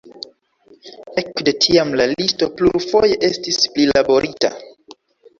Ekde 1.21 1.51
tiam 1.65 1.91
la 1.99 2.07
listo 2.11 2.47
plurfoje 2.61 3.19
estis 3.27 3.59
prilaborita. 3.75 4.51